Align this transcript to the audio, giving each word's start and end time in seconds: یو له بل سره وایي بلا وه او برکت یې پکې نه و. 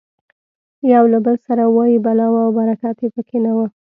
یو 0.93 1.03
له 1.13 1.19
بل 1.25 1.35
سره 1.47 1.63
وایي 1.75 1.97
بلا 2.05 2.27
وه 2.31 2.41
او 2.45 2.51
برکت 2.59 2.95
یې 3.03 3.09
پکې 3.15 3.37
نه 3.45 3.51
و. 3.57 3.59